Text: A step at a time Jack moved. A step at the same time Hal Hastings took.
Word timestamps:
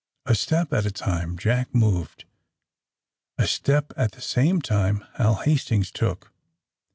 A 0.25 0.33
step 0.33 0.73
at 0.73 0.87
a 0.87 0.91
time 0.91 1.37
Jack 1.37 1.75
moved. 1.75 2.25
A 3.37 3.45
step 3.45 3.93
at 3.95 4.13
the 4.13 4.19
same 4.21 4.59
time 4.59 5.05
Hal 5.17 5.35
Hastings 5.35 5.91
took. 5.91 6.31